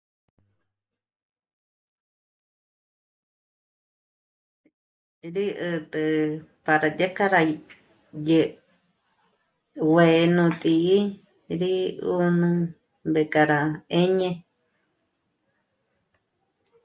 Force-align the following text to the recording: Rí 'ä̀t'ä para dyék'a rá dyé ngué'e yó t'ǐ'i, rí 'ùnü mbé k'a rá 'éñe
Rí 5.33 5.45
'ä̀t'ä 5.59 6.03
para 6.65 6.87
dyék'a 6.97 7.25
rá 7.33 7.41
dyé 8.25 8.41
ngué'e 9.81 10.21
yó 10.35 10.45
t'ǐ'i, 10.61 10.97
rí 11.59 11.73
'ùnü 12.03 12.49
mbé 13.09 13.21
k'a 13.31 13.43
rá 13.51 13.59
'éñe 13.97 14.29